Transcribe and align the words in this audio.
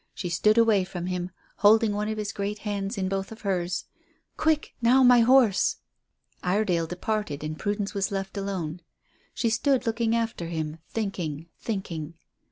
She 0.15 0.29
stood 0.29 0.57
away 0.57 0.83
from 0.83 1.05
him 1.05 1.29
holding 1.57 1.93
one 1.93 2.07
of 2.09 2.17
his 2.17 2.33
great 2.33 2.57
hands 2.65 2.97
in 2.97 3.07
both 3.07 3.31
of 3.31 3.41
hers. 3.41 3.85
"Quick! 4.35 4.73
Now 4.81 5.03
my 5.03 5.19
horse." 5.19 5.75
Iredale 6.41 6.87
departed, 6.87 7.43
and 7.43 7.55
Prudence 7.59 7.93
was 7.93 8.11
left 8.11 8.35
alone. 8.35 8.81
She 9.35 9.51
stood 9.51 9.85
looking 9.85 10.15
after 10.15 10.47
him 10.47 10.79
thinking, 10.89 11.49
thinking. 11.59 12.15